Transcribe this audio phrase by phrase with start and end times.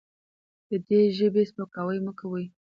[0.69, 2.45] د دې ژبې سپکاوی مه کوئ.